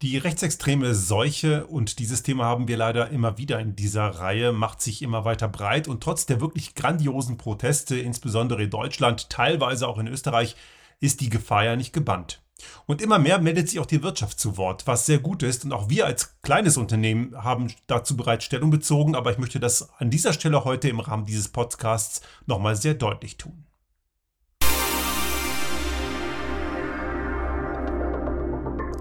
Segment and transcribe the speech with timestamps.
[0.00, 4.80] Die rechtsextreme Seuche, und dieses Thema haben wir leider immer wieder in dieser Reihe, macht
[4.80, 9.98] sich immer weiter breit und trotz der wirklich grandiosen Proteste, insbesondere in Deutschland, teilweise auch
[9.98, 10.54] in Österreich,
[11.00, 12.40] ist die Gefahr ja nicht gebannt.
[12.86, 15.64] Und immer mehr meldet sich auch die Wirtschaft zu Wort, was sehr gut ist.
[15.64, 19.90] Und auch wir als kleines Unternehmen haben dazu bereits Stellung bezogen, aber ich möchte das
[19.98, 23.67] an dieser Stelle heute im Rahmen dieses Podcasts nochmal sehr deutlich tun.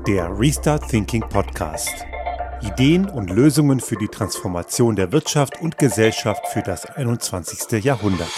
[0.07, 2.05] Der Restart Thinking Podcast.
[2.61, 7.83] Ideen und Lösungen für die Transformation der Wirtschaft und Gesellschaft für das 21.
[7.83, 8.31] Jahrhundert.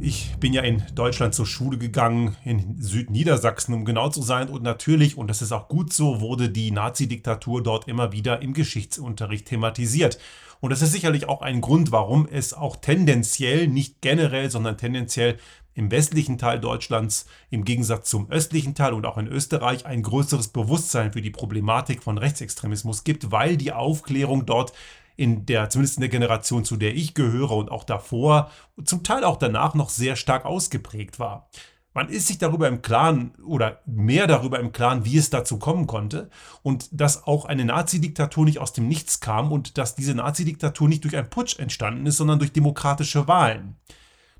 [0.00, 4.48] Ich bin ja in Deutschland zur Schule gegangen, in Südniedersachsen, um genau zu sein.
[4.48, 8.54] Und natürlich, und das ist auch gut so, wurde die Nazi-Diktatur dort immer wieder im
[8.54, 10.18] Geschichtsunterricht thematisiert.
[10.60, 15.38] Und das ist sicherlich auch ein Grund, warum es auch tendenziell, nicht generell, sondern tendenziell
[15.74, 20.48] im westlichen Teil Deutschlands im Gegensatz zum östlichen Teil und auch in Österreich ein größeres
[20.48, 24.72] Bewusstsein für die Problematik von Rechtsextremismus gibt, weil die Aufklärung dort
[25.16, 28.50] in der, zumindest in der Generation, zu der ich gehöre und auch davor,
[28.84, 31.48] zum Teil auch danach noch sehr stark ausgeprägt war.
[31.94, 35.86] Man ist sich darüber im Klaren oder mehr darüber im Klaren, wie es dazu kommen
[35.86, 36.28] konnte
[36.62, 41.04] und dass auch eine Nazi-Diktatur nicht aus dem Nichts kam und dass diese Nazi-Diktatur nicht
[41.04, 43.76] durch einen Putsch entstanden ist, sondern durch demokratische Wahlen.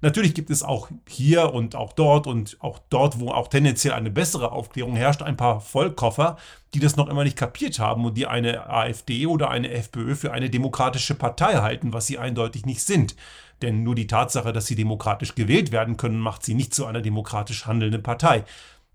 [0.05, 4.11] Natürlich gibt es auch hier und auch dort und auch dort, wo auch tendenziell eine
[4.11, 6.37] bessere Aufklärung herrscht, ein paar Vollkoffer,
[6.75, 10.31] die das noch immer nicht kapiert haben und die eine AfD oder eine FPÖ für
[10.31, 13.17] eine demokratische Partei halten, was sie eindeutig nicht sind.
[13.63, 17.01] Denn nur die Tatsache, dass sie demokratisch gewählt werden können, macht sie nicht zu einer
[17.01, 18.45] demokratisch handelnden Partei.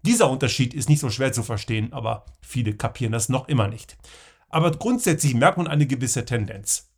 [0.03, 3.97] Dieser Unterschied ist nicht so schwer zu verstehen, aber viele kapieren das noch immer nicht.
[4.49, 6.88] Aber grundsätzlich merkt man eine gewisse Tendenz.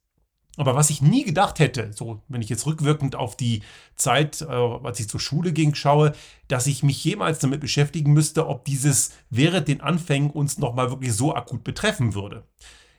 [0.58, 3.62] Aber was ich nie gedacht hätte, so wenn ich jetzt rückwirkend auf die
[3.96, 6.14] Zeit, äh, als ich zur Schule ging, schaue,
[6.48, 11.14] dass ich mich jemals damit beschäftigen müsste, ob dieses während den Anfängen uns nochmal wirklich
[11.14, 12.44] so akut betreffen würde.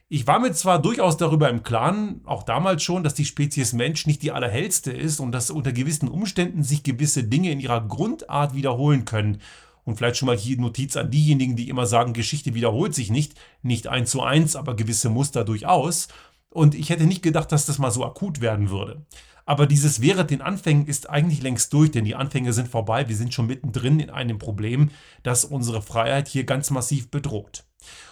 [0.08, 4.06] Ich war mir zwar durchaus darüber im Klaren, auch damals schon, dass die Spezies Mensch
[4.06, 8.54] nicht die allerhellste ist und dass unter gewissen Umständen sich gewisse Dinge in ihrer Grundart
[8.54, 9.40] wiederholen können.
[9.84, 13.34] Und vielleicht schon mal hier Notiz an diejenigen, die immer sagen, Geschichte wiederholt sich nicht.
[13.62, 16.08] Nicht eins zu eins, aber gewisse Muster durchaus.
[16.52, 19.04] Und ich hätte nicht gedacht, dass das mal so akut werden würde.
[19.44, 23.08] Aber dieses während den Anfängen ist eigentlich längst durch, denn die Anfänge sind vorbei.
[23.08, 24.90] Wir sind schon mittendrin in einem Problem,
[25.22, 27.64] das unsere Freiheit hier ganz massiv bedroht.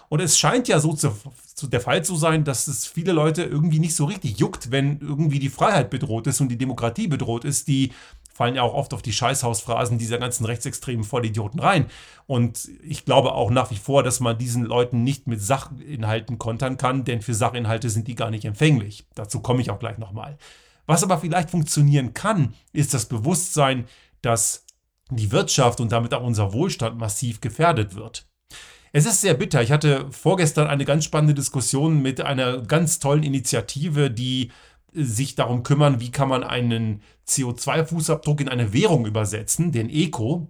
[0.09, 1.17] Und es scheint ja so zu,
[1.55, 4.99] zu der Fall zu sein, dass es viele Leute irgendwie nicht so richtig juckt, wenn
[4.99, 7.69] irgendwie die Freiheit bedroht ist und die Demokratie bedroht ist.
[7.69, 7.93] Die
[8.41, 11.91] fallen ja auch oft auf die Scheißhausphrasen dieser ganzen rechtsextremen Vollidioten rein.
[12.27, 16.79] Und ich glaube auch nach wie vor, dass man diesen Leuten nicht mit Sachinhalten kontern
[16.79, 19.05] kann, denn für Sachinhalte sind die gar nicht empfänglich.
[19.15, 20.39] Dazu komme ich auch gleich nochmal.
[20.87, 23.85] Was aber vielleicht funktionieren kann, ist das Bewusstsein,
[24.23, 24.65] dass
[25.11, 28.25] die Wirtschaft und damit auch unser Wohlstand massiv gefährdet wird.
[28.95, 29.61] Es ist sehr bitter.
[29.61, 34.51] Ich hatte vorgestern eine ganz spannende Diskussion mit einer ganz tollen Initiative, die
[34.93, 40.49] sich darum kümmern, wie kann man einen CO2-Fußabdruck in eine Währung übersetzen, den Eco.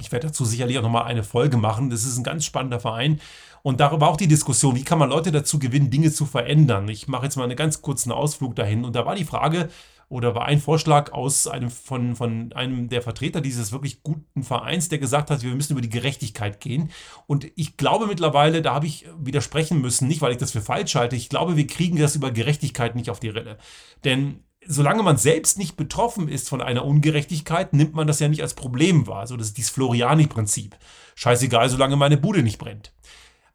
[0.00, 1.90] Ich werde dazu sicherlich auch nochmal eine Folge machen.
[1.90, 3.20] Das ist ein ganz spannender Verein.
[3.62, 6.88] Und darüber auch die Diskussion, wie kann man Leute dazu gewinnen, Dinge zu verändern.
[6.88, 8.84] Ich mache jetzt mal einen ganz kurzen Ausflug dahin.
[8.84, 9.68] Und da war die Frage,
[10.10, 14.88] oder war ein Vorschlag aus einem von, von einem der Vertreter dieses wirklich guten Vereins,
[14.88, 16.90] der gesagt hat, wir müssen über die Gerechtigkeit gehen.
[17.28, 20.96] Und ich glaube mittlerweile, da habe ich widersprechen müssen, nicht weil ich das für falsch
[20.96, 23.56] halte, ich glaube, wir kriegen das über Gerechtigkeit nicht auf die Rille.
[24.04, 28.42] Denn solange man selbst nicht betroffen ist von einer Ungerechtigkeit, nimmt man das ja nicht
[28.42, 29.28] als Problem wahr.
[29.28, 30.76] So, das ist dieses Floriani-Prinzip.
[31.14, 32.92] Scheißegal, solange meine Bude nicht brennt.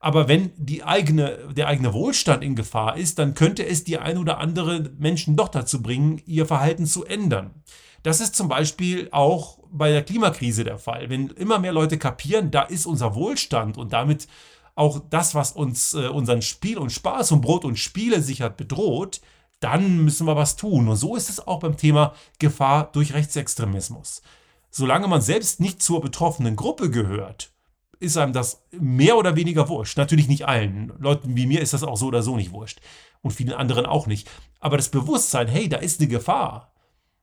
[0.06, 4.20] Aber wenn die eigene, der eigene Wohlstand in Gefahr ist, dann könnte es die ein
[4.20, 7.64] oder andere Menschen doch dazu bringen, ihr Verhalten zu ändern.
[8.04, 11.10] Das ist zum Beispiel auch bei der Klimakrise der Fall.
[11.10, 14.28] Wenn immer mehr Leute kapieren, da ist unser Wohlstand und damit
[14.76, 19.22] auch das, was uns äh, unseren Spiel und Spaß und Brot und Spiele sichert, bedroht,
[19.60, 20.88] dann müssen wir was tun.
[20.88, 24.22] Und so ist es auch beim Thema Gefahr durch Rechtsextremismus.
[24.70, 27.55] Solange man selbst nicht zur betroffenen Gruppe gehört,
[28.00, 29.98] ist einem das mehr oder weniger wurscht.
[29.98, 30.94] Natürlich nicht allen.
[31.00, 32.82] Leuten wie mir ist das auch so oder so nicht wurscht.
[33.22, 34.30] Und vielen anderen auch nicht.
[34.60, 36.74] Aber das Bewusstsein, hey, da ist eine Gefahr.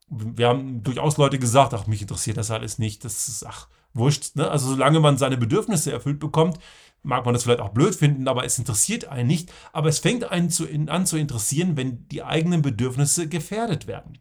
[0.09, 3.05] Wir haben durchaus Leute gesagt, ach, mich interessiert das alles nicht.
[3.05, 4.37] Das ist, ach, wurscht.
[4.37, 4.51] Ne?
[4.51, 6.59] Also solange man seine Bedürfnisse erfüllt bekommt,
[7.03, 9.53] mag man das vielleicht auch blöd finden, aber es interessiert einen nicht.
[9.73, 14.19] Aber es fängt einen zu, an zu interessieren, wenn die eigenen Bedürfnisse gefährdet werden.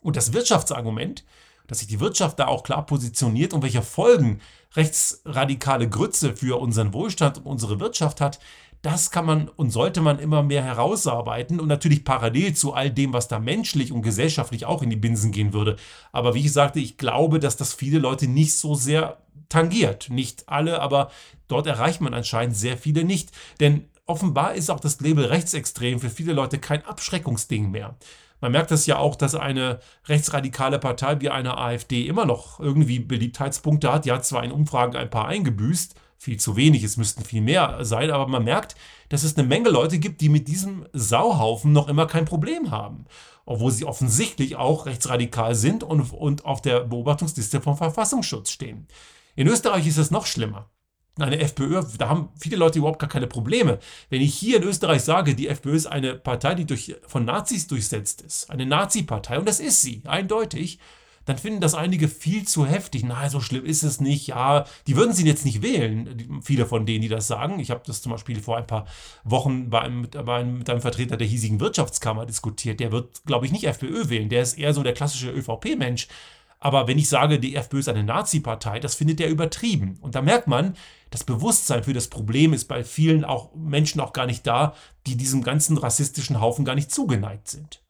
[0.00, 1.24] Und das Wirtschaftsargument,
[1.72, 4.40] dass sich die Wirtschaft da auch klar positioniert und welche Folgen
[4.76, 8.38] rechtsradikale Grütze für unseren Wohlstand und unsere Wirtschaft hat,
[8.82, 13.12] Das kann man und sollte man immer mehr herausarbeiten und natürlich parallel zu all dem,
[13.12, 15.76] was da menschlich und gesellschaftlich auch in die Binsen gehen würde.
[16.10, 20.10] Aber wie ich sagte, ich glaube, dass das viele Leute nicht so sehr tangiert.
[20.10, 21.12] Nicht alle, aber
[21.46, 23.30] dort erreicht man anscheinend sehr viele nicht.
[23.60, 27.96] Denn offenbar ist auch das Label rechtsextrem für viele Leute kein Abschreckungsding mehr.
[28.42, 29.78] Man merkt das ja auch, dass eine
[30.08, 34.04] rechtsradikale Partei wie eine AfD immer noch irgendwie Beliebtheitspunkte hat.
[34.04, 37.84] Die hat zwar in Umfragen ein paar eingebüßt, viel zu wenig, es müssten viel mehr
[37.84, 38.74] sein, aber man merkt,
[39.10, 43.04] dass es eine Menge Leute gibt, die mit diesem Sauhaufen noch immer kein Problem haben.
[43.46, 48.88] Obwohl sie offensichtlich auch rechtsradikal sind und, und auf der Beobachtungsliste vom Verfassungsschutz stehen.
[49.36, 50.68] In Österreich ist es noch schlimmer
[51.18, 53.78] eine FPÖ, da haben viele Leute überhaupt gar keine Probleme.
[54.08, 57.66] Wenn ich hier in Österreich sage, die FPÖ ist eine Partei, die durch, von Nazis
[57.66, 60.78] durchsetzt ist, eine Nazi-Partei, und das ist sie, eindeutig,
[61.24, 63.04] dann finden das einige viel zu heftig.
[63.04, 64.26] Na, so schlimm ist es nicht.
[64.26, 67.60] Ja, die würden sie jetzt nicht wählen, viele von denen, die das sagen.
[67.60, 68.86] Ich habe das zum Beispiel vor ein paar
[69.22, 72.80] Wochen bei einem, bei einem, mit einem Vertreter der hiesigen Wirtschaftskammer diskutiert.
[72.80, 74.28] Der wird, glaube ich, nicht FPÖ wählen.
[74.28, 76.08] Der ist eher so der klassische ÖVP-Mensch.
[76.58, 79.98] Aber wenn ich sage, die FPÖ ist eine Nazi-Partei, das findet er übertrieben.
[80.00, 80.74] Und da merkt man,
[81.12, 84.74] das Bewusstsein für das Problem ist bei vielen auch Menschen auch gar nicht da,
[85.06, 87.82] die diesem ganzen rassistischen Haufen gar nicht zugeneigt sind.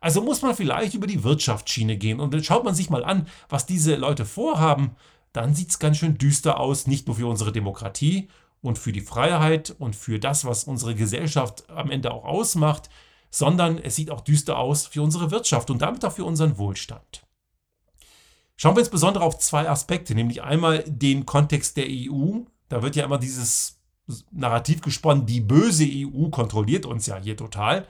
[0.00, 3.28] Also muss man vielleicht über die Wirtschaftsschiene gehen und dann schaut man sich mal an,
[3.48, 4.96] was diese Leute vorhaben,
[5.32, 8.28] dann sieht es ganz schön düster aus, nicht nur für unsere Demokratie
[8.60, 12.90] und für die Freiheit und für das, was unsere Gesellschaft am Ende auch ausmacht,
[13.30, 17.24] sondern es sieht auch düster aus für unsere Wirtschaft und damit auch für unseren Wohlstand.
[18.56, 22.40] Schauen wir insbesondere auf zwei Aspekte, nämlich einmal den Kontext der EU.
[22.68, 23.80] Da wird ja immer dieses
[24.30, 27.86] Narrativ gesponnen, die böse EU kontrolliert uns ja hier total.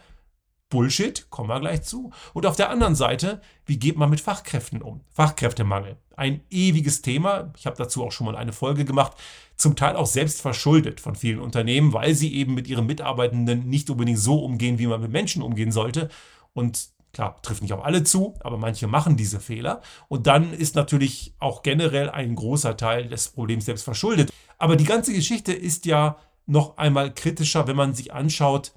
[0.68, 2.10] Bullshit, kommen wir gleich zu.
[2.32, 5.02] Und auf der anderen Seite, wie geht man mit Fachkräften um?
[5.10, 5.96] Fachkräftemangel.
[6.16, 7.52] Ein ewiges Thema.
[7.56, 9.12] Ich habe dazu auch schon mal eine Folge gemacht.
[9.56, 13.90] Zum Teil auch selbst verschuldet von vielen Unternehmen, weil sie eben mit ihren Mitarbeitenden nicht
[13.90, 16.08] unbedingt so umgehen, wie man mit Menschen umgehen sollte.
[16.54, 19.80] Und Klar, trifft nicht auf alle zu, aber manche machen diese Fehler.
[20.08, 24.32] Und dann ist natürlich auch generell ein großer Teil des Problems selbst verschuldet.
[24.58, 26.16] Aber die ganze Geschichte ist ja
[26.46, 28.72] noch einmal kritischer, wenn man sich anschaut,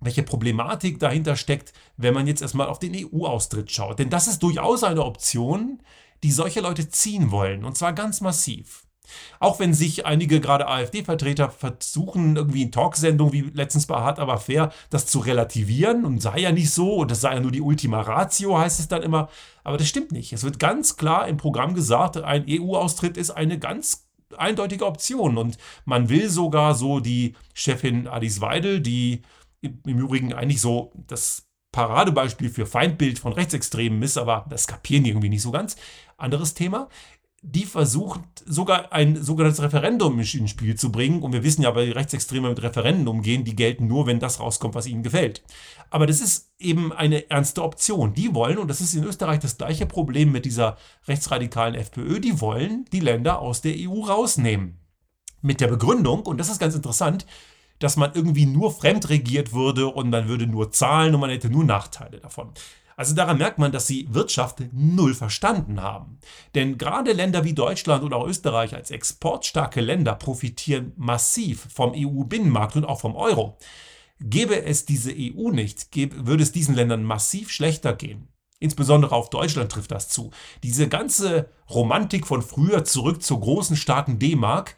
[0.00, 4.00] welche Problematik dahinter steckt, wenn man jetzt erstmal auf den EU-Austritt schaut.
[4.00, 5.80] Denn das ist durchaus eine Option,
[6.24, 7.64] die solche Leute ziehen wollen.
[7.64, 8.87] Und zwar ganz massiv.
[9.40, 14.38] Auch wenn sich einige gerade AfD-Vertreter versuchen, irgendwie in Talksendungen wie letztens bei Hart aber
[14.38, 17.60] fair, das zu relativieren und sei ja nicht so und das sei ja nur die
[17.60, 19.28] Ultima Ratio, heißt es dann immer.
[19.64, 20.32] Aber das stimmt nicht.
[20.32, 25.58] Es wird ganz klar im Programm gesagt, ein EU-Austritt ist eine ganz eindeutige Option und
[25.84, 29.22] man will sogar so die Chefin Alice Weidel, die
[29.60, 35.10] im Übrigen eigentlich so das Paradebeispiel für Feindbild von Rechtsextremen ist, aber das kapieren die
[35.10, 35.76] irgendwie nicht so ganz.
[36.16, 36.88] Anderes Thema
[37.42, 41.22] die versucht sogar ein sogenanntes Referendum ins Spiel zu bringen.
[41.22, 44.74] Und wir wissen ja, weil Rechtsextreme mit Referenden umgehen, die gelten nur, wenn das rauskommt,
[44.74, 45.42] was ihnen gefällt.
[45.90, 48.14] Aber das ist eben eine ernste Option.
[48.14, 50.76] Die wollen, und das ist in Österreich das gleiche Problem mit dieser
[51.06, 54.80] rechtsradikalen FPÖ, die wollen die Länder aus der EU rausnehmen.
[55.40, 57.24] Mit der Begründung, und das ist ganz interessant,
[57.78, 61.48] dass man irgendwie nur fremd regiert würde und man würde nur zahlen und man hätte
[61.48, 62.52] nur Nachteile davon.
[62.98, 66.18] Also daran merkt man, dass sie Wirtschaft null verstanden haben.
[66.56, 72.74] Denn gerade Länder wie Deutschland und auch Österreich als exportstarke Länder profitieren massiv vom EU-Binnenmarkt
[72.74, 73.56] und auch vom Euro.
[74.18, 78.26] Gäbe es diese EU nicht, würde es diesen Ländern massiv schlechter gehen.
[78.58, 80.32] Insbesondere auf Deutschland trifft das zu.
[80.64, 84.74] Diese ganze Romantik von früher zurück zur großen, starken D-Mark,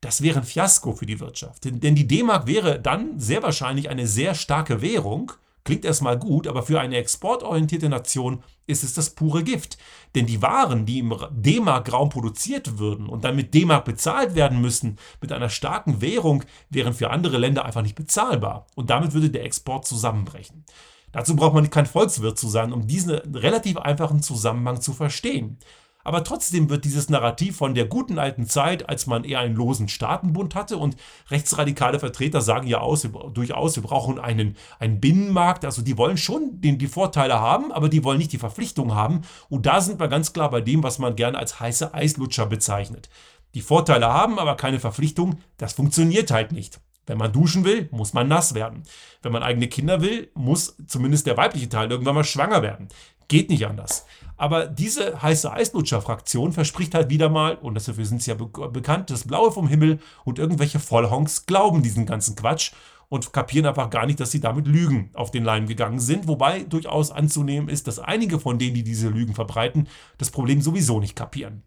[0.00, 1.64] das wäre ein Fiasko für die Wirtschaft.
[1.64, 5.32] Denn die D-Mark wäre dann sehr wahrscheinlich eine sehr starke Währung
[5.64, 9.78] Klingt erstmal gut, aber für eine exportorientierte Nation ist es das pure Gift.
[10.14, 14.98] Denn die Waren, die im D-Mark-Raum produziert würden und dann mit D-Mark bezahlt werden müssen,
[15.22, 18.66] mit einer starken Währung, wären für andere Länder einfach nicht bezahlbar.
[18.74, 20.64] Und damit würde der Export zusammenbrechen.
[21.12, 25.58] Dazu braucht man kein Volkswirt zu sein, um diesen relativ einfachen Zusammenhang zu verstehen.
[26.04, 29.88] Aber trotzdem wird dieses Narrativ von der guten alten Zeit, als man eher einen losen
[29.88, 30.96] Staatenbund hatte und
[31.30, 35.64] rechtsradikale Vertreter sagen ja aus, durchaus, wir brauchen einen, einen Binnenmarkt.
[35.64, 39.22] Also die wollen schon den, die Vorteile haben, aber die wollen nicht die Verpflichtung haben.
[39.48, 43.08] Und da sind wir ganz klar bei dem, was man gerne als heiße Eislutscher bezeichnet.
[43.54, 46.80] Die Vorteile haben, aber keine Verpflichtung, das funktioniert halt nicht.
[47.06, 48.82] Wenn man duschen will, muss man nass werden.
[49.22, 52.88] Wenn man eigene Kinder will, muss zumindest der weibliche Teil irgendwann mal schwanger werden.
[53.28, 54.06] Geht nicht anders.
[54.36, 59.10] Aber diese heiße Eislutscher-Fraktion verspricht halt wieder mal, und dafür sind sie ja be bekannt,
[59.10, 62.72] das Blaue vom Himmel und irgendwelche Vollhonks glauben diesen ganzen Quatsch
[63.08, 66.26] und kapieren einfach gar nicht, dass sie damit Lügen auf den Leim gegangen sind.
[66.26, 69.88] Wobei durchaus anzunehmen ist, dass einige von denen, die diese Lügen verbreiten,
[70.18, 71.62] das Problem sowieso nicht kapieren.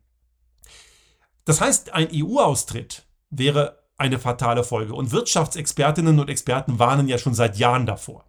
[1.46, 4.94] Das heißt, ein EU-Austritt wäre eine fatale Folge.
[4.94, 8.26] Und Wirtschaftsexpertinnen und Experten warnen ja schon seit Jahren davor.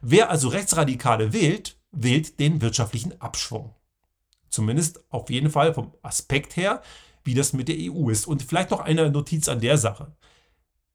[0.00, 3.74] Wer also Rechtsradikale wählt, wählt den wirtschaftlichen Abschwung.
[4.48, 6.82] Zumindest auf jeden Fall vom Aspekt her,
[7.24, 8.26] wie das mit der EU ist.
[8.26, 10.12] Und vielleicht noch eine Notiz an der Sache.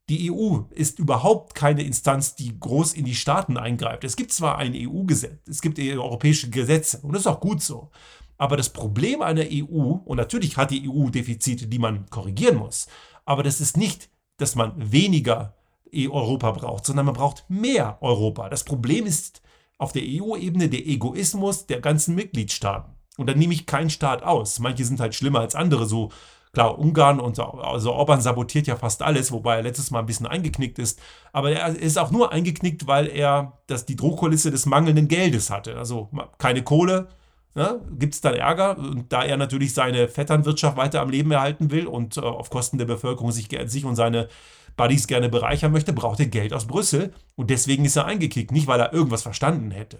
[0.10, 4.04] Die EU ist überhaupt keine Instanz, die groß in die Staaten eingreift.
[4.04, 7.92] Es gibt zwar ein EU-Gesetz, es gibt europäische Gesetze und das ist auch gut so.
[8.38, 12.88] Aber das Problem einer EU, und natürlich hat die EU Defizite, die man korrigieren muss,
[13.26, 15.56] aber das ist nicht, dass man weniger
[15.94, 18.48] Europa braucht, sondern man braucht mehr Europa.
[18.50, 19.42] Das Problem ist
[19.78, 22.94] auf der EU-Ebene der Egoismus der ganzen Mitgliedstaaten.
[23.18, 24.60] Und da nehme ich keinen Staat aus.
[24.60, 26.10] Manche sind halt schlimmer als andere, so
[26.54, 30.26] Klar, Ungarn und also Orban sabotiert ja fast alles, wobei er letztes Mal ein bisschen
[30.26, 31.00] eingeknickt ist.
[31.32, 35.78] Aber er ist auch nur eingeknickt, weil er das, die Drohkulisse des mangelnden Geldes hatte.
[35.78, 37.10] Also keine Kohle,
[37.58, 38.78] ne, gibt es dann Ärger.
[38.78, 42.78] Und da er natürlich seine Vetternwirtschaft weiter am Leben erhalten will und äh, auf Kosten
[42.78, 44.30] der Bevölkerung sich, sich und seine
[44.78, 47.14] Buddies gerne bereichern möchte, braucht er Geld aus Brüssel.
[47.36, 50.00] Und deswegen ist er eingekickt, nicht weil er irgendwas verstanden hätte.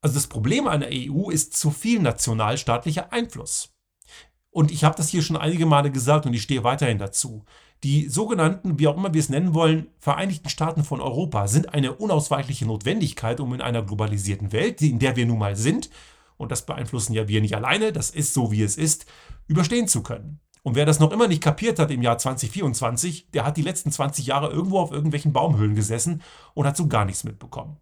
[0.00, 3.74] Also das Problem einer EU ist zu viel nationalstaatlicher Einfluss.
[4.50, 7.44] Und ich habe das hier schon einige Male gesagt und ich stehe weiterhin dazu.
[7.82, 11.94] Die sogenannten, wie auch immer wir es nennen wollen, Vereinigten Staaten von Europa sind eine
[11.94, 15.90] unausweichliche Notwendigkeit, um in einer globalisierten Welt, in der wir nun mal sind,
[16.36, 19.06] und das beeinflussen ja wir nicht alleine, das ist so wie es ist,
[19.46, 20.40] überstehen zu können.
[20.62, 23.92] Und wer das noch immer nicht kapiert hat im Jahr 2024, der hat die letzten
[23.92, 26.22] 20 Jahre irgendwo auf irgendwelchen Baumhöhlen gesessen
[26.54, 27.76] und hat so gar nichts mitbekommen.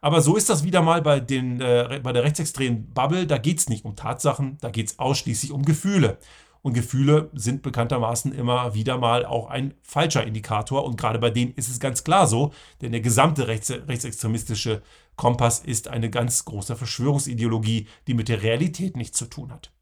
[0.00, 3.26] Aber so ist das wieder mal bei, den, äh, bei der rechtsextremen Bubble.
[3.26, 6.18] Da geht es nicht um Tatsachen, da geht es ausschließlich um Gefühle.
[6.62, 10.84] Und Gefühle sind bekanntermaßen immer wieder mal auch ein falscher Indikator.
[10.84, 12.52] Und gerade bei denen ist es ganz klar so,
[12.82, 14.82] denn der gesamte rechts, rechtsextremistische
[15.16, 19.72] Kompass ist eine ganz große Verschwörungsideologie, die mit der Realität nichts zu tun hat.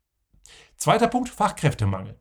[0.76, 2.18] Zweiter Punkt, Fachkräftemangel.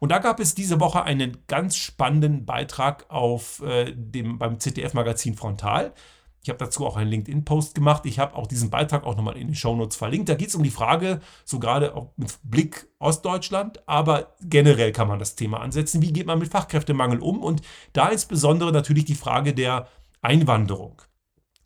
[0.00, 5.34] Und da gab es diese Woche einen ganz spannenden Beitrag auf äh, dem, beim ZDF-Magazin
[5.34, 5.92] Frontal.
[6.42, 8.06] Ich habe dazu auch einen LinkedIn-Post gemacht.
[8.06, 10.28] Ich habe auch diesen Beitrag auch nochmal in den Shownotes verlinkt.
[10.28, 15.08] Da geht es um die Frage, so gerade auch mit Blick Ostdeutschland, aber generell kann
[15.08, 16.02] man das Thema ansetzen.
[16.02, 17.42] Wie geht man mit Fachkräftemangel um?
[17.42, 19.88] Und da insbesondere natürlich die Frage der
[20.22, 21.02] Einwanderung.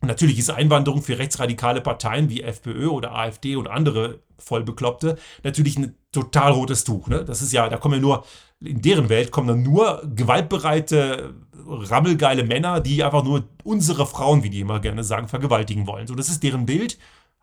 [0.05, 5.95] Natürlich ist Einwanderung für rechtsradikale Parteien wie FPÖ oder AfD und andere Vollbekloppte natürlich ein
[6.11, 7.07] total rotes Tuch.
[7.07, 7.23] Ne?
[7.23, 8.25] Das ist ja, da kommen ja nur,
[8.59, 11.33] in deren Welt kommen dann nur gewaltbereite,
[11.65, 16.07] rammelgeile Männer, die einfach nur unsere Frauen, wie die immer gerne sagen, vergewaltigen wollen.
[16.07, 16.97] So, das ist deren Bild.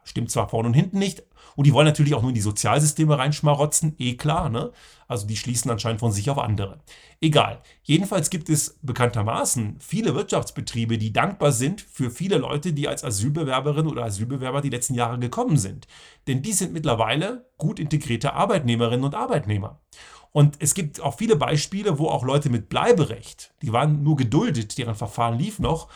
[0.04, 1.22] Stimmt zwar vorne und hinten nicht.
[1.56, 4.72] Und die wollen natürlich auch nur in die Sozialsysteme reinschmarotzen, eh klar, ne?
[5.08, 6.78] Also die schließen anscheinend von sich auf andere.
[7.20, 7.60] Egal.
[7.82, 13.88] Jedenfalls gibt es bekanntermaßen viele Wirtschaftsbetriebe, die dankbar sind für viele Leute, die als Asylbewerberin
[13.88, 15.88] oder Asylbewerber die letzten Jahre gekommen sind.
[16.28, 19.80] Denn die sind mittlerweile gut integrierte Arbeitnehmerinnen und Arbeitnehmer.
[20.32, 24.78] Und es gibt auch viele Beispiele, wo auch Leute mit Bleiberecht, die waren nur geduldet,
[24.78, 25.88] deren Verfahren lief noch,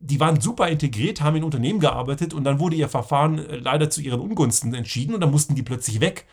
[0.00, 3.90] die waren super integriert, haben in Unternehmen gearbeitet und dann wurde ihr Verfahren äh, leider
[3.90, 6.26] zu ihren Ungunsten entschieden und dann mussten die plötzlich weg.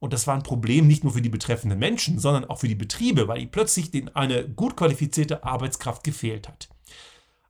[0.00, 2.74] Und das war ein Problem nicht nur für die betreffenden Menschen, sondern auch für die
[2.74, 6.68] Betriebe, weil plötzlich eine gut qualifizierte Arbeitskraft gefehlt hat.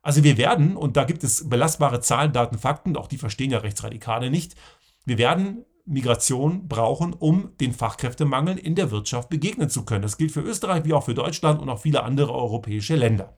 [0.03, 3.59] Also wir werden, und da gibt es belastbare Zahlen, Daten, Fakten, auch die verstehen ja
[3.59, 4.55] Rechtsradikale nicht,
[5.05, 10.03] wir werden Migration brauchen, um den Fachkräftemangel in der Wirtschaft begegnen zu können.
[10.03, 13.37] Das gilt für Österreich wie auch für Deutschland und auch viele andere europäische Länder.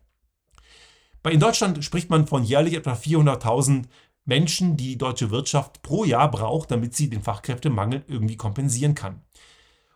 [1.32, 3.86] In Deutschland spricht man von jährlich etwa 400.000
[4.26, 9.22] Menschen, die die deutsche Wirtschaft pro Jahr braucht, damit sie den Fachkräftemangel irgendwie kompensieren kann.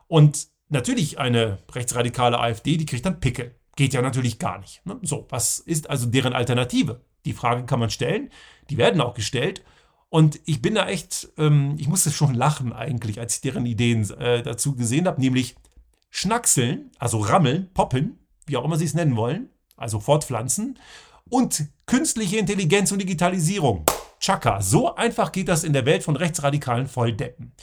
[0.07, 3.55] Und natürlich eine rechtsradikale AfD, die kriegt dann Pickel.
[3.75, 4.86] Geht ja natürlich gar nicht.
[4.86, 5.00] Ne?
[5.01, 7.01] So, was ist also deren Alternative?
[7.25, 8.29] Die Frage kann man stellen.
[8.69, 9.63] Die werden auch gestellt.
[10.09, 14.09] Und ich bin da echt, ähm, ich musste schon lachen eigentlich, als ich deren Ideen
[14.12, 15.55] äh, dazu gesehen habe, nämlich
[16.09, 18.17] Schnackseln, also Rammeln, Poppen,
[18.48, 20.79] wie auch immer sie es nennen wollen, also fortpflanzen
[21.29, 23.86] und künstliche Intelligenz und Digitalisierung.
[24.19, 27.53] Chaka, so einfach geht das in der Welt von rechtsradikalen Volldeppen.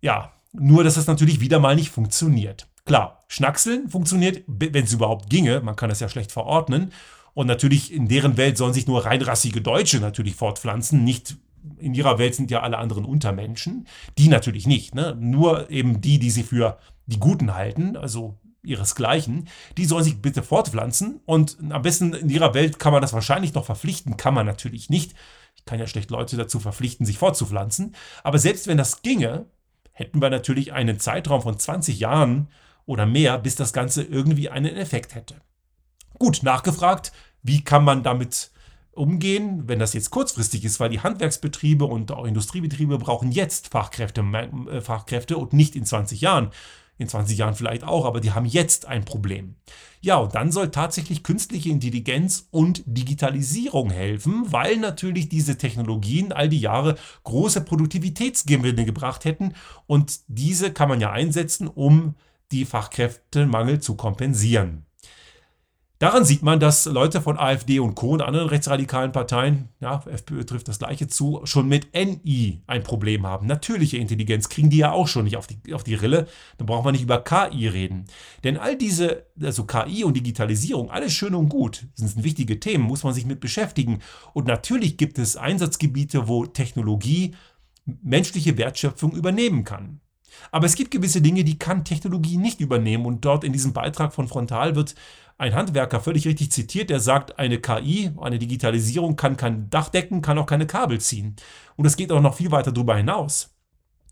[0.00, 2.66] Ja, nur dass das natürlich wieder mal nicht funktioniert.
[2.84, 6.92] Klar, Schnackseln funktioniert, wenn es überhaupt ginge, man kann das ja schlecht verordnen.
[7.34, 11.36] Und natürlich in deren Welt sollen sich nur reinrassige Deutsche natürlich fortpflanzen, nicht
[11.78, 13.86] in ihrer Welt sind ja alle anderen Untermenschen.
[14.18, 14.94] Die natürlich nicht.
[14.94, 15.16] Ne?
[15.18, 20.42] Nur eben die, die sie für die Guten halten, also ihresgleichen, die sollen sich bitte
[20.42, 24.46] fortpflanzen und am besten in ihrer Welt kann man das wahrscheinlich noch verpflichten, kann man
[24.46, 25.14] natürlich nicht.
[25.54, 29.46] Ich kann ja schlecht Leute dazu verpflichten, sich fortzupflanzen, aber selbst wenn das ginge,
[29.92, 32.48] hätten wir natürlich einen Zeitraum von 20 Jahren
[32.84, 35.36] oder mehr, bis das Ganze irgendwie einen Effekt hätte.
[36.18, 38.50] Gut, nachgefragt, wie kann man damit
[38.96, 44.22] umgehen, wenn das jetzt kurzfristig ist, weil die Handwerksbetriebe und auch Industriebetriebe brauchen jetzt Fachkräfte,
[44.22, 46.50] äh, Fachkräfte und nicht in 20 Jahren.
[46.98, 49.56] In 20 Jahren vielleicht auch, aber die haben jetzt ein Problem.
[50.00, 56.48] Ja, und dann soll tatsächlich künstliche Intelligenz und Digitalisierung helfen, weil natürlich diese Technologien all
[56.48, 59.54] die Jahre große Produktivitätsgewinne gebracht hätten
[59.86, 62.14] und diese kann man ja einsetzen, um
[62.52, 64.86] die Fachkräftemangel zu kompensieren.
[65.98, 68.10] Daran sieht man, dass Leute von AfD und Co.
[68.10, 73.26] und anderen rechtsradikalen Parteien, ja, FPÖ trifft das gleiche zu, schon mit NI ein Problem
[73.26, 73.46] haben.
[73.46, 76.28] Natürliche Intelligenz kriegen die ja auch schon nicht auf die, auf die Rille.
[76.58, 78.04] Da brauchen wir nicht über KI reden.
[78.44, 83.02] Denn all diese, also KI und Digitalisierung, alles schön und gut, sind wichtige Themen, muss
[83.02, 84.00] man sich mit beschäftigen.
[84.34, 87.34] Und natürlich gibt es Einsatzgebiete, wo Technologie
[87.86, 90.00] menschliche Wertschöpfung übernehmen kann.
[90.50, 93.06] Aber es gibt gewisse Dinge, die kann Technologie nicht übernehmen.
[93.06, 94.94] Und dort in diesem Beitrag von Frontal wird
[95.38, 100.22] ein Handwerker völlig richtig zitiert, der sagt, eine KI, eine Digitalisierung kann kein Dach decken,
[100.22, 101.36] kann auch keine Kabel ziehen.
[101.76, 103.50] Und es geht auch noch viel weiter darüber hinaus.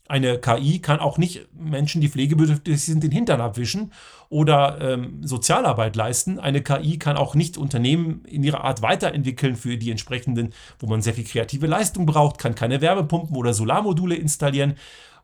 [0.06, 3.90] Eine KI kann auch nicht Menschen, die pflegebedürftig sind, den Hintern abwischen
[4.28, 6.38] oder ähm, Sozialarbeit leisten.
[6.38, 11.00] Eine KI kann auch nicht Unternehmen in ihrer Art weiterentwickeln für die entsprechenden, wo man
[11.00, 14.74] sehr viel kreative Leistung braucht, kann keine Wärmepumpen oder Solarmodule installieren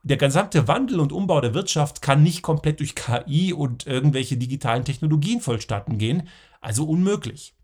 [0.02, 4.84] der gesamte Wandel und Umbau der Wirtschaft kann nicht komplett durch KI und irgendwelche digitalen
[4.84, 6.28] Technologien vollstatten gehen,
[6.60, 7.54] also unmöglich.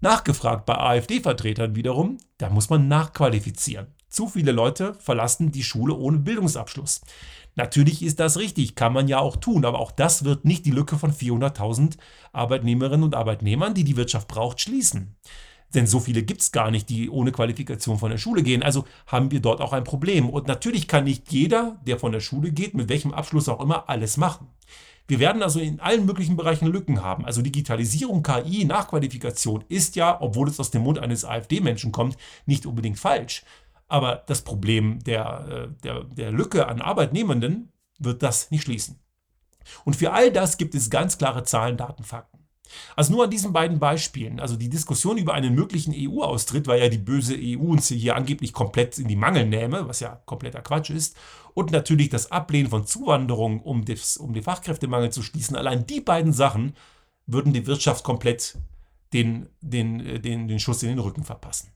[0.00, 3.88] Nachgefragt bei AfD-Vertretern wiederum, da muss man nachqualifizieren.
[4.08, 7.00] Zu viele Leute verlassen die Schule ohne Bildungsabschluss.
[7.56, 10.70] Natürlich ist das richtig, kann man ja auch tun, aber auch das wird nicht die
[10.70, 11.96] Lücke von 400.000
[12.32, 15.16] Arbeitnehmerinnen und Arbeitnehmern, die die Wirtschaft braucht, schließen.
[15.74, 18.62] Denn so viele gibt es gar nicht, die ohne Qualifikation von der Schule gehen.
[18.62, 20.30] Also haben wir dort auch ein Problem.
[20.30, 23.88] Und natürlich kann nicht jeder, der von der Schule geht, mit welchem Abschluss auch immer,
[23.88, 24.48] alles machen.
[25.06, 27.26] Wir werden also in allen möglichen Bereichen Lücken haben.
[27.26, 32.16] Also Digitalisierung, KI, Nachqualifikation ist ja, obwohl es aus dem Mund eines AfD-Menschen kommt,
[32.46, 33.44] nicht unbedingt falsch.
[33.86, 38.98] Aber das Problem der, äh, der, der Lücke an Arbeitnehmenden wird das nicht schließen.
[39.84, 42.43] Und für all das gibt es ganz klare Zahlen, Daten, Fakten.
[42.96, 44.40] Also nur an diesen beiden Beispielen.
[44.40, 48.52] Also die Diskussion über einen möglichen EU-Austritt, weil ja die böse EU uns hier angeblich
[48.52, 51.16] komplett in die Mangel nähme, was ja kompletter Quatsch ist.
[51.54, 55.56] Und natürlich das Ablehnen von Zuwanderung, um, das, um den Fachkräftemangel zu schließen.
[55.56, 56.74] Allein die beiden Sachen
[57.26, 58.56] würden die Wirtschaft komplett
[59.12, 61.70] den, den, den, den Schuss in den Rücken verpassen.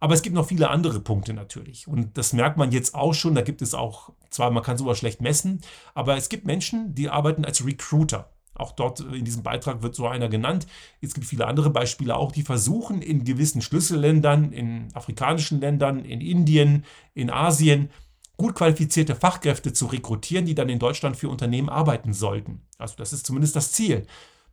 [0.00, 1.88] Aber es gibt noch viele andere Punkte natürlich.
[1.88, 3.34] Und das merkt man jetzt auch schon.
[3.34, 5.60] Da gibt es auch, zwar man kann sowas schlecht messen,
[5.94, 8.30] aber es gibt Menschen, die arbeiten als Recruiter.
[8.58, 10.66] Auch dort in diesem Beitrag wird so einer genannt.
[11.00, 16.20] Es gibt viele andere Beispiele auch, die versuchen in gewissen Schlüsselländern, in afrikanischen Ländern, in
[16.20, 17.90] Indien, in Asien,
[18.36, 22.62] gut qualifizierte Fachkräfte zu rekrutieren, die dann in Deutschland für Unternehmen arbeiten sollten.
[22.78, 24.06] Also das ist zumindest das Ziel.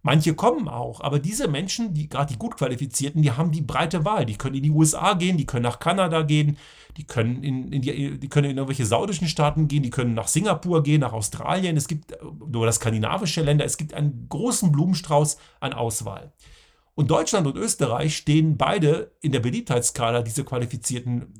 [0.05, 4.05] Manche kommen auch, aber diese Menschen, die gerade die gut qualifizierten, die haben die breite
[4.05, 4.27] Wahl.
[4.27, 6.57] Die können in die USA gehen, die können nach Kanada gehen,
[6.97, 10.27] die können in, in die, die können in irgendwelche saudischen Staaten gehen, die können nach
[10.27, 11.75] Singapur gehen, nach Australien.
[11.75, 12.15] Es gibt
[12.63, 13.65] das skandinavische Länder.
[13.65, 16.31] Es gibt einen großen Blumenstrauß an Auswahl.
[16.93, 21.33] Und Deutschland und Österreich stehen beide in der Beliebtheitsskala dieser qualifizierten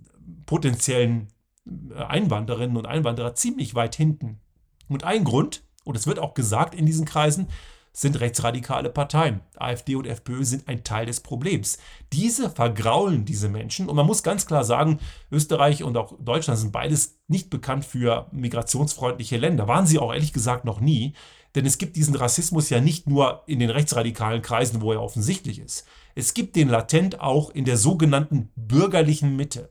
[0.46, 1.30] potenziellen
[1.66, 4.42] äh, Einwanderinnen und Einwanderer ziemlich weit hinten.
[4.90, 7.48] Und ein Grund, und es wird auch gesagt in diesen Kreisen,
[7.96, 9.40] sind rechtsradikale Parteien.
[9.56, 11.78] AfD und FPÖ sind ein Teil des Problems.
[12.12, 15.00] Diese vergraulen diese Menschen und man muss ganz klar sagen,
[15.32, 19.70] Österreich und auch Deutschland sind beides nicht bekannt für migrationsfreundliche Länder.
[19.70, 21.14] Waren sie auch ehrlich gesagt noch nie.
[21.56, 25.60] Denn es gibt diesen Rassismus ja nicht nur in den rechtsradikalen Kreisen, wo er offensichtlich
[25.60, 25.88] ist.
[26.14, 29.70] Es gibt den latent auch in der sogenannten bürgerlichen Mitte.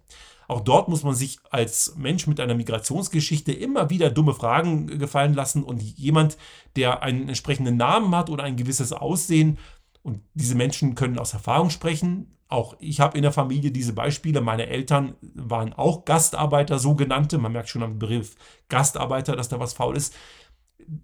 [0.49, 5.35] Auch dort muss man sich als Mensch mit einer Migrationsgeschichte immer wieder dumme Fragen gefallen
[5.35, 6.37] lassen und jemand,
[6.77, 9.59] der einen entsprechenden Namen hat oder ein gewisses Aussehen,
[10.03, 12.37] und diese Menschen können aus Erfahrung sprechen.
[12.49, 14.43] Auch ich habe in der Familie diese Beispiele.
[14.43, 17.39] Meine Eltern waren auch Gastarbeiter, sogenannte.
[17.39, 18.37] Man merkt schon am Begriff
[18.69, 20.15] Gastarbeiter, dass da was faul ist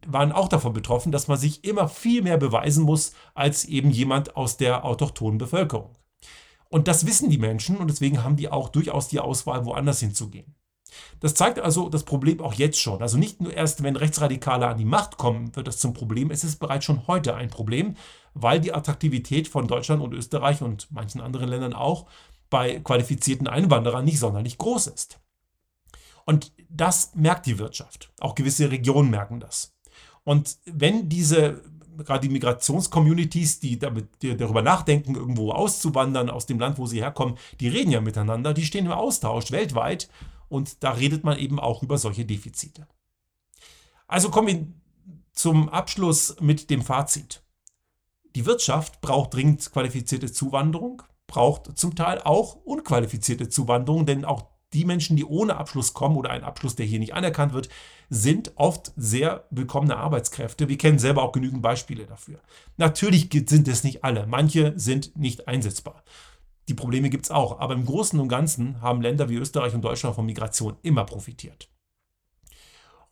[0.06, 4.36] waren auch davon betroffen, dass man sich immer viel mehr beweisen muss als eben jemand
[4.36, 5.94] aus der autochthonen Bevölkerung.
[6.70, 10.54] Und das wissen die Menschen und deswegen haben die auch durchaus die Auswahl, woanders hinzugehen.
[11.20, 13.02] Das zeigt also das Problem auch jetzt schon.
[13.02, 16.30] Also nicht nur erst, wenn Rechtsradikale an die Macht kommen, wird das zum Problem.
[16.30, 17.96] Es ist bereits schon heute ein Problem,
[18.34, 22.06] weil die Attraktivität von Deutschland und Österreich und manchen anderen Ländern auch
[22.48, 25.20] bei qualifizierten Einwanderern nicht sonderlich groß ist.
[26.24, 28.12] Und das merkt die Wirtschaft.
[28.20, 29.74] Auch gewisse Regionen merken das.
[30.24, 31.62] Und wenn diese
[32.04, 37.00] gerade die Migrationscommunities, die, damit, die darüber nachdenken, irgendwo auszuwandern aus dem Land, wo sie
[37.02, 40.08] herkommen, die reden ja miteinander, die stehen im Austausch weltweit
[40.48, 42.86] und da redet man eben auch über solche Defizite.
[44.08, 44.66] Also kommen wir
[45.32, 47.42] zum Abschluss mit dem Fazit.
[48.34, 54.84] Die Wirtschaft braucht dringend qualifizierte Zuwanderung, braucht zum Teil auch unqualifizierte Zuwanderung, denn auch die
[54.84, 57.68] Menschen, die ohne Abschluss kommen oder einen Abschluss, der hier nicht anerkannt wird,
[58.08, 60.68] sind oft sehr willkommene Arbeitskräfte.
[60.68, 62.40] Wir kennen selber auch genügend Beispiele dafür.
[62.76, 64.26] Natürlich sind es nicht alle.
[64.26, 66.04] Manche sind nicht einsetzbar.
[66.68, 67.58] Die Probleme gibt es auch.
[67.58, 71.68] Aber im Großen und Ganzen haben Länder wie Österreich und Deutschland von Migration immer profitiert.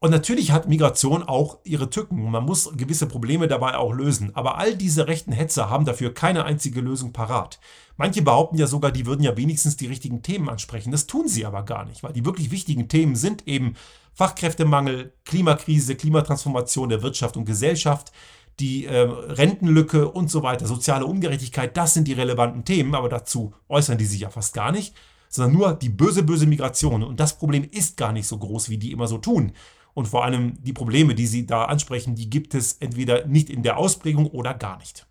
[0.01, 2.31] Und natürlich hat Migration auch ihre Tücken.
[2.31, 4.31] Man muss gewisse Probleme dabei auch lösen.
[4.35, 7.59] Aber all diese rechten Hetzer haben dafür keine einzige Lösung parat.
[7.97, 10.93] Manche behaupten ja sogar, die würden ja wenigstens die richtigen Themen ansprechen.
[10.93, 13.75] Das tun sie aber gar nicht, weil die wirklich wichtigen Themen sind eben
[14.15, 18.13] Fachkräftemangel, Klimakrise, Klimatransformation der Wirtschaft und Gesellschaft,
[18.61, 21.77] die äh, Rentenlücke und so weiter, soziale Ungerechtigkeit.
[21.77, 24.95] Das sind die relevanten Themen, aber dazu äußern die sich ja fast gar nicht
[25.29, 27.03] sondern nur die böse, böse Migration.
[27.03, 29.53] Und das Problem ist gar nicht so groß, wie die immer so tun.
[29.99, 33.65] Und vor allem die Probleme, die Sie da ansprechen, die gibt es entweder nicht in
[33.65, 35.09] der Ausprägung oder gar nicht.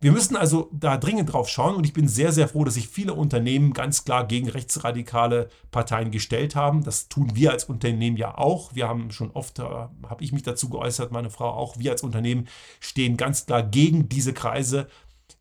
[0.00, 2.88] Wir müssen also da dringend drauf schauen und ich bin sehr, sehr froh, dass sich
[2.88, 6.82] viele Unternehmen ganz klar gegen rechtsradikale Parteien gestellt haben.
[6.82, 8.74] Das tun wir als Unternehmen ja auch.
[8.74, 12.02] Wir haben schon oft, äh, habe ich mich dazu geäußert, meine Frau auch, wir als
[12.02, 12.48] Unternehmen
[12.80, 14.88] stehen ganz klar gegen diese Kreise.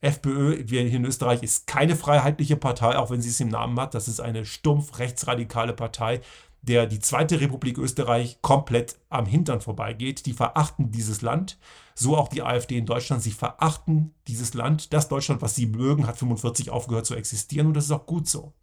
[0.01, 3.79] FPÖ wir hier in Österreich ist keine freiheitliche Partei, auch wenn sie es im Namen
[3.79, 3.95] hat.
[3.95, 6.21] Das ist eine stumpf rechtsradikale Partei,
[6.67, 10.25] der die Zweite Republik Österreich komplett am Hintern vorbeigeht.
[10.25, 11.59] Die verachten dieses Land,
[11.93, 13.21] so auch die AfD in Deutschland.
[13.21, 14.91] Sie verachten dieses Land.
[14.91, 18.27] Das Deutschland, was sie mögen, hat 45 aufgehört zu existieren und das ist auch gut
[18.27, 18.53] so.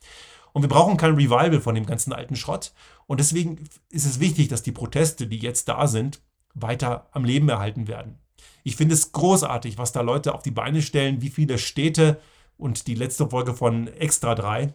[0.52, 2.72] Und wir brauchen kein Revival von dem ganzen alten Schrott.
[3.06, 6.20] Und deswegen ist es wichtig, dass die Proteste, die jetzt da sind,
[6.54, 8.18] weiter am Leben erhalten werden.
[8.64, 12.20] Ich finde es großartig, was da Leute auf die Beine stellen, wie viele Städte
[12.58, 14.74] und die letzte Folge von Extra 3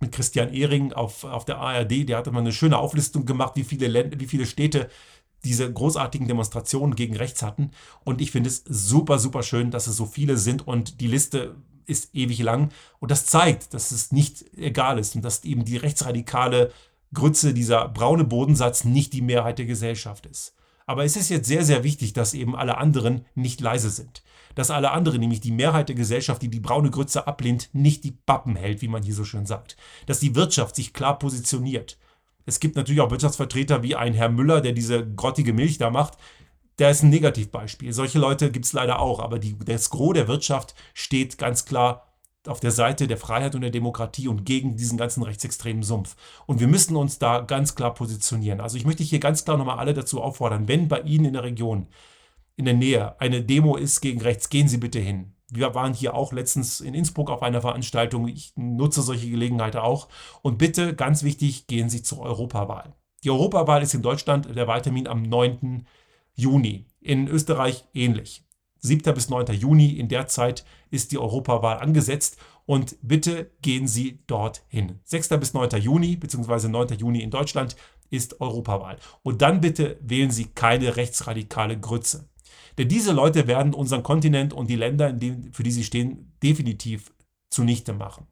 [0.00, 3.64] mit Christian Ehring auf, auf der ARD, der hatte mal eine schöne Auflistung gemacht, wie
[3.64, 4.88] viele, Länder, wie viele Städte
[5.44, 7.70] diese großartigen Demonstrationen gegen rechts hatten.
[8.04, 11.54] Und ich finde es super, super schön, dass es so viele sind und die Liste
[11.86, 12.70] ist ewig lang.
[12.98, 16.72] Und das zeigt, dass es nicht egal ist und dass eben die rechtsradikale
[17.14, 20.54] Grütze, dieser braune Bodensatz nicht die Mehrheit der Gesellschaft ist.
[20.88, 24.22] Aber es ist jetzt sehr, sehr wichtig, dass eben alle anderen nicht leise sind
[24.58, 28.10] dass alle anderen, nämlich die Mehrheit der Gesellschaft, die die braune Grütze ablehnt, nicht die
[28.10, 29.76] Pappen hält, wie man hier so schön sagt.
[30.06, 31.96] Dass die Wirtschaft sich klar positioniert.
[32.44, 36.18] Es gibt natürlich auch Wirtschaftsvertreter wie ein Herr Müller, der diese grottige Milch da macht.
[36.80, 37.92] Der ist ein Negativbeispiel.
[37.92, 42.07] Solche Leute gibt es leider auch, aber die, das Gros der Wirtschaft steht ganz klar
[42.46, 46.16] auf der Seite der Freiheit und der Demokratie und gegen diesen ganzen rechtsextremen Sumpf.
[46.46, 48.60] Und wir müssen uns da ganz klar positionieren.
[48.60, 51.42] Also ich möchte hier ganz klar nochmal alle dazu auffordern, wenn bei Ihnen in der
[51.42, 51.88] Region
[52.56, 55.34] in der Nähe eine Demo ist gegen rechts, gehen Sie bitte hin.
[55.50, 58.28] Wir waren hier auch letztens in Innsbruck auf einer Veranstaltung.
[58.28, 60.08] Ich nutze solche Gelegenheiten auch.
[60.42, 62.94] Und bitte, ganz wichtig, gehen Sie zur Europawahl.
[63.24, 65.86] Die Europawahl ist in Deutschland der Wahltermin am 9.
[66.34, 66.86] Juni.
[67.00, 68.44] In Österreich ähnlich.
[68.80, 69.14] 7.
[69.14, 69.46] bis 9.
[69.54, 75.00] Juni, in der Zeit ist die Europawahl angesetzt und bitte gehen Sie dorthin.
[75.04, 75.28] 6.
[75.40, 75.80] bis 9.
[75.80, 76.98] Juni, beziehungsweise 9.
[76.98, 77.76] Juni in Deutschland
[78.10, 78.98] ist Europawahl.
[79.22, 82.28] Und dann bitte wählen Sie keine rechtsradikale Grütze.
[82.78, 85.14] Denn diese Leute werden unseren Kontinent und die Länder,
[85.52, 87.12] für die sie stehen, definitiv
[87.50, 88.28] zunichte machen.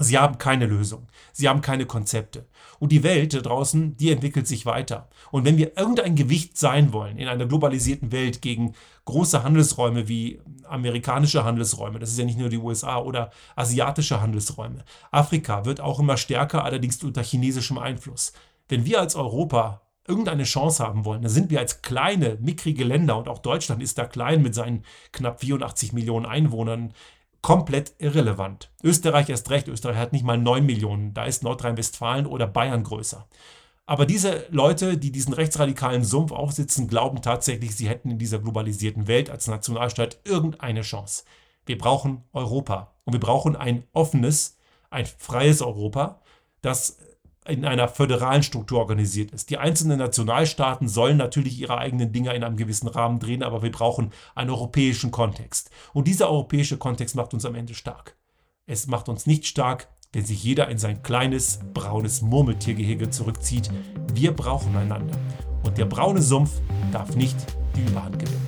[0.00, 1.08] Sie haben keine Lösung.
[1.32, 2.46] Sie haben keine Konzepte.
[2.78, 5.08] Und die Welt da draußen, die entwickelt sich weiter.
[5.32, 8.74] Und wenn wir irgendein Gewicht sein wollen in einer globalisierten Welt gegen
[9.06, 14.84] große Handelsräume wie amerikanische Handelsräume, das ist ja nicht nur die USA oder asiatische Handelsräume.
[15.10, 18.32] Afrika wird auch immer stärker, allerdings unter chinesischem Einfluss.
[18.68, 23.18] Wenn wir als Europa irgendeine Chance haben wollen, dann sind wir als kleine, mickrige Länder
[23.18, 26.94] und auch Deutschland ist da klein mit seinen knapp 84 Millionen Einwohnern
[27.42, 28.70] komplett irrelevant.
[28.82, 33.26] Österreich erst recht, Österreich hat nicht mal 9 Millionen, da ist Nordrhein-Westfalen oder Bayern größer.
[33.86, 39.06] Aber diese Leute, die diesen rechtsradikalen Sumpf aufsitzen, glauben tatsächlich, sie hätten in dieser globalisierten
[39.06, 41.24] Welt als Nationalstaat irgendeine Chance.
[41.64, 44.58] Wir brauchen Europa und wir brauchen ein offenes,
[44.90, 46.20] ein freies Europa,
[46.60, 46.98] das
[47.48, 49.50] in einer föderalen Struktur organisiert ist.
[49.50, 53.72] Die einzelnen Nationalstaaten sollen natürlich ihre eigenen Dinge in einem gewissen Rahmen drehen, aber wir
[53.72, 55.70] brauchen einen europäischen Kontext.
[55.92, 58.16] Und dieser europäische Kontext macht uns am Ende stark.
[58.66, 63.70] Es macht uns nicht stark, wenn sich jeder in sein kleines, braunes Murmeltiergehege zurückzieht.
[64.12, 65.16] Wir brauchen einander.
[65.64, 66.52] Und der braune Sumpf
[66.92, 67.36] darf nicht
[67.76, 68.47] die Überhand gewinnen.